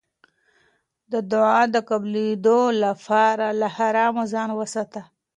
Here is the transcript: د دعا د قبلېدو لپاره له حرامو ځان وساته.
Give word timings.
د 1.11 1.13
دعا 1.31 1.61
د 1.75 1.77
قبلېدو 1.89 2.59
لپاره 2.83 3.45
له 3.59 3.67
حرامو 3.75 4.23
ځان 4.33 4.49
وساته. 4.59 5.01